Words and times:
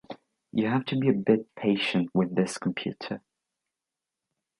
You 0.51 0.65
have 0.67 0.85
to 0.85 0.97
be 0.97 1.09
a 1.09 1.13
bit 1.13 1.53
patient 1.53 2.09
with 2.15 2.33
this 2.33 2.57
computer. 2.57 3.21